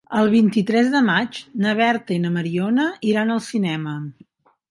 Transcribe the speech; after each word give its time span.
El 0.19 0.29
vint-i-tres 0.29 0.87
de 0.93 1.01
maig 1.09 1.41
na 1.65 1.75
Berta 1.81 2.15
i 2.17 2.17
na 2.25 2.33
Mariona 2.37 2.87
iran 3.13 3.35
al 3.35 3.45
cinema. 3.51 3.97